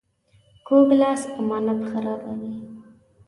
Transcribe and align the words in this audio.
کوږ 0.67 0.87
لاس 1.01 1.21
امانت 1.39 1.79
خرابوي 1.89 2.53